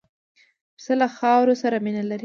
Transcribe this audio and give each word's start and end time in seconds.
پسه 0.77 0.93
له 1.01 1.07
خاورو 1.17 1.53
سره 1.61 1.75
مینه 1.85 2.03
لري. 2.09 2.19